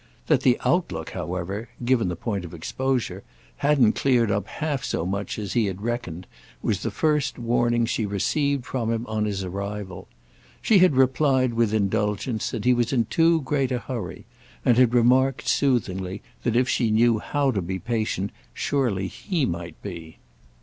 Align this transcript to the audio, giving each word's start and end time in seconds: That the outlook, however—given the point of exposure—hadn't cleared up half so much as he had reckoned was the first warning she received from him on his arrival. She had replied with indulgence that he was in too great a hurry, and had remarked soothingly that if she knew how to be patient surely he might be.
That 0.25 0.41
the 0.41 0.57
outlook, 0.65 1.11
however—given 1.11 2.07
the 2.07 2.15
point 2.15 2.43
of 2.43 2.55
exposure—hadn't 2.55 3.93
cleared 3.93 4.31
up 4.31 4.47
half 4.47 4.83
so 4.83 5.05
much 5.05 5.37
as 5.37 5.53
he 5.53 5.67
had 5.67 5.83
reckoned 5.83 6.25
was 6.63 6.81
the 6.81 6.89
first 6.89 7.37
warning 7.37 7.85
she 7.85 8.07
received 8.07 8.65
from 8.65 8.91
him 8.91 9.05
on 9.05 9.25
his 9.25 9.43
arrival. 9.43 10.07
She 10.59 10.79
had 10.79 10.95
replied 10.95 11.53
with 11.53 11.71
indulgence 11.71 12.49
that 12.49 12.65
he 12.65 12.73
was 12.73 12.91
in 12.91 13.05
too 13.11 13.41
great 13.41 13.71
a 13.71 13.77
hurry, 13.77 14.25
and 14.65 14.75
had 14.75 14.95
remarked 14.95 15.47
soothingly 15.47 16.23
that 16.41 16.55
if 16.55 16.67
she 16.67 16.89
knew 16.89 17.19
how 17.19 17.51
to 17.51 17.61
be 17.61 17.77
patient 17.77 18.31
surely 18.55 19.05
he 19.07 19.45
might 19.45 19.79
be. 19.83 20.17